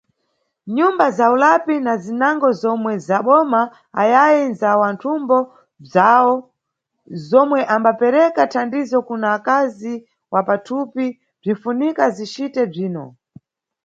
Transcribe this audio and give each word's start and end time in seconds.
Nyumba 0.75 1.05
za 1.17 1.25
ulapi 1.35 1.75
na 1.85 1.93
zinango 2.03 2.47
zomwe 2.61 2.91
ndzaboma 2.97 3.61
ayayi 4.01 4.41
ndza 4.51 4.71
wanthumbo 4.81 5.37
bzawo 5.83 6.33
zomwe 7.29 7.59
ambapereka 7.75 8.41
thandizo 8.53 8.97
kuna 9.07 9.27
akazi 9.37 9.93
wa 10.33 10.41
pathupi 10.49 11.05
bzinʼfunika 11.41 12.03
zicite 12.15 12.61
bzino. 12.71 13.05